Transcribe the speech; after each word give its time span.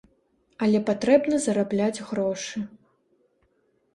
Але 0.65 0.79
патрэбна 0.87 1.35
зарабляць 1.43 2.03
грошы. 2.11 2.57